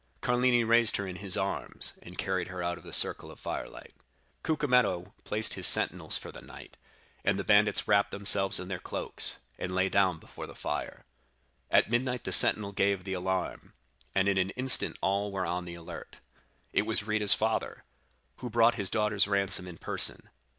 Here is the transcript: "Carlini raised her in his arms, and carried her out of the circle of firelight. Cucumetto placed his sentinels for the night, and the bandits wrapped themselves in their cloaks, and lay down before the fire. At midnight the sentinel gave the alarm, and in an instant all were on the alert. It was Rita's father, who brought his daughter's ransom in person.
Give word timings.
"Carlini 0.21 0.63
raised 0.63 0.97
her 0.97 1.05
in 1.05 1.17
his 1.17 1.37
arms, 1.37 1.93
and 2.01 2.17
carried 2.17 2.47
her 2.47 2.63
out 2.63 2.79
of 2.79 2.83
the 2.83 2.91
circle 2.91 3.29
of 3.29 3.39
firelight. 3.39 3.93
Cucumetto 4.43 5.13
placed 5.25 5.53
his 5.53 5.67
sentinels 5.67 6.17
for 6.17 6.31
the 6.31 6.41
night, 6.41 6.75
and 7.23 7.37
the 7.37 7.43
bandits 7.43 7.87
wrapped 7.87 8.09
themselves 8.09 8.59
in 8.59 8.67
their 8.67 8.79
cloaks, 8.79 9.37
and 9.59 9.75
lay 9.75 9.89
down 9.89 10.17
before 10.17 10.47
the 10.47 10.55
fire. 10.55 11.05
At 11.69 11.91
midnight 11.91 12.23
the 12.23 12.31
sentinel 12.31 12.71
gave 12.71 13.03
the 13.03 13.13
alarm, 13.13 13.73
and 14.15 14.27
in 14.27 14.39
an 14.39 14.49
instant 14.55 14.97
all 15.03 15.31
were 15.31 15.45
on 15.45 15.65
the 15.65 15.75
alert. 15.75 16.17
It 16.73 16.87
was 16.87 17.03
Rita's 17.03 17.35
father, 17.35 17.83
who 18.37 18.49
brought 18.49 18.73
his 18.81 18.89
daughter's 18.89 19.27
ransom 19.27 19.67
in 19.67 19.77
person. 19.77 20.29